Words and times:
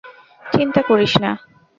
চিন্তা 0.45 0.81
করিস 0.89 1.13
না। 1.23 1.31